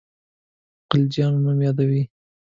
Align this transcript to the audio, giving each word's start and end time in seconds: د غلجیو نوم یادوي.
د 0.03 0.03
غلجیو 0.89 1.29
نوم 1.43 1.59
یادوي. 1.65 2.03